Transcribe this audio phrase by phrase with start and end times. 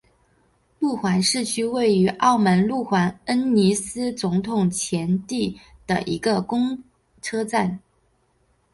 [0.79, 6.83] 路环市区位于澳门路环恩尼斯总统前地的一个公
[7.21, 7.79] 车站。